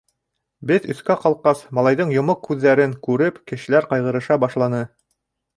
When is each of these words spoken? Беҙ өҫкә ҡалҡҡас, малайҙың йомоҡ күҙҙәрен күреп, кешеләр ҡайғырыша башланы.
Беҙ 0.71 0.87
өҫкә 0.93 1.15
ҡалҡҡас, 1.25 1.61
малайҙың 1.79 2.15
йомоҡ 2.17 2.41
күҙҙәрен 2.49 2.97
күреп, 3.09 3.41
кешеләр 3.53 3.89
ҡайғырыша 3.93 4.43
башланы. 4.47 4.85